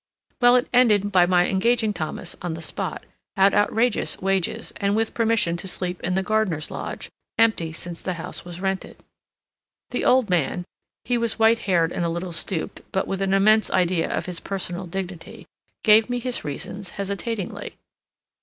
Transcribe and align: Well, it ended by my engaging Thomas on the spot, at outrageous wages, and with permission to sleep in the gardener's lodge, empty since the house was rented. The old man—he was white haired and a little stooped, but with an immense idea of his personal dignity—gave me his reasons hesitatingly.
Well, 0.41 0.55
it 0.55 0.67
ended 0.73 1.11
by 1.11 1.27
my 1.27 1.45
engaging 1.47 1.93
Thomas 1.93 2.35
on 2.41 2.55
the 2.55 2.63
spot, 2.63 3.03
at 3.37 3.53
outrageous 3.53 4.19
wages, 4.19 4.73
and 4.77 4.95
with 4.95 5.13
permission 5.13 5.55
to 5.57 5.67
sleep 5.67 6.01
in 6.01 6.15
the 6.15 6.23
gardener's 6.23 6.71
lodge, 6.71 7.11
empty 7.37 7.71
since 7.71 8.01
the 8.01 8.15
house 8.15 8.43
was 8.43 8.59
rented. 8.59 8.97
The 9.91 10.03
old 10.03 10.27
man—he 10.27 11.17
was 11.19 11.37
white 11.37 11.59
haired 11.69 11.91
and 11.91 12.03
a 12.03 12.09
little 12.09 12.33
stooped, 12.33 12.81
but 12.91 13.07
with 13.07 13.21
an 13.21 13.35
immense 13.35 13.69
idea 13.69 14.09
of 14.09 14.25
his 14.25 14.39
personal 14.39 14.87
dignity—gave 14.87 16.09
me 16.09 16.17
his 16.17 16.43
reasons 16.43 16.89
hesitatingly. 16.97 17.75